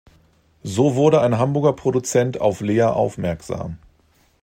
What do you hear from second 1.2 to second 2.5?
ein Hamburger Produzent